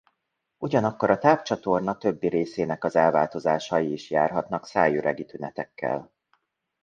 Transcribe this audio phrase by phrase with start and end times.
[0.57, 6.11] Ugyanakkor a tápcsatorna többi részének az elváltozásai is járhatnak szájüregi tünetekkel.